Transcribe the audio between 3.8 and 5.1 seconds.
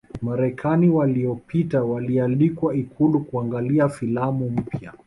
filamu mpya